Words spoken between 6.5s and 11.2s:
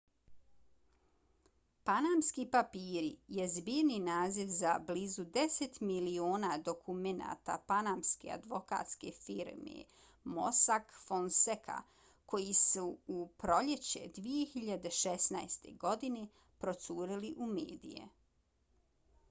dokumenata panamske advokatske firme mossack